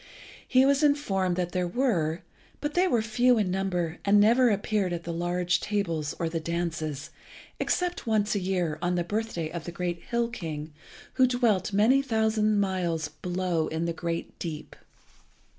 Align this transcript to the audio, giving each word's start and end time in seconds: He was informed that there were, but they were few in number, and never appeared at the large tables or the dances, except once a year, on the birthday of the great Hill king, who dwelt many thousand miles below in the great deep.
He 0.47 0.65
was 0.65 0.81
informed 0.81 1.35
that 1.35 1.51
there 1.51 1.67
were, 1.67 2.23
but 2.59 2.73
they 2.73 2.87
were 2.87 3.03
few 3.03 3.37
in 3.37 3.51
number, 3.51 3.99
and 4.03 4.19
never 4.19 4.49
appeared 4.49 4.93
at 4.93 5.03
the 5.03 5.13
large 5.13 5.59
tables 5.61 6.15
or 6.17 6.27
the 6.27 6.39
dances, 6.39 7.11
except 7.59 8.07
once 8.07 8.33
a 8.33 8.39
year, 8.39 8.79
on 8.81 8.95
the 8.95 9.03
birthday 9.03 9.51
of 9.51 9.65
the 9.65 9.71
great 9.71 10.01
Hill 10.05 10.29
king, 10.29 10.73
who 11.21 11.27
dwelt 11.27 11.71
many 11.71 12.01
thousand 12.01 12.59
miles 12.59 13.09
below 13.09 13.67
in 13.67 13.85
the 13.85 13.93
great 13.93 14.39
deep. 14.39 14.75